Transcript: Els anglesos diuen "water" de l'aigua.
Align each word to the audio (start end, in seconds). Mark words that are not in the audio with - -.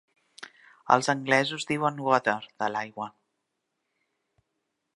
Els 0.95 1.09
anglesos 1.13 1.67
diuen 1.71 2.01
"water" 2.07 2.35
de 2.63 2.71
l'aigua. 2.77 3.09